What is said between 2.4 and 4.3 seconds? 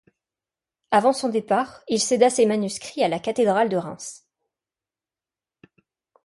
manuscrits à la cathédrale de Reims.